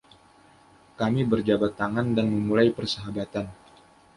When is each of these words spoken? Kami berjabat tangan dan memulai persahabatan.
Kami 0.99 1.21
berjabat 1.31 1.71
tangan 1.81 2.07
dan 2.17 2.25
memulai 2.35 2.69
persahabatan. 2.77 3.45